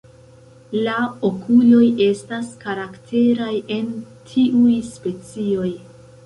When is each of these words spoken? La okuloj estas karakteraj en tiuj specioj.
La 0.85 0.93
okuloj 1.27 1.83
estas 2.05 2.49
karakteraj 2.63 3.51
en 3.77 3.93
tiuj 4.33 4.75
specioj. 4.89 5.71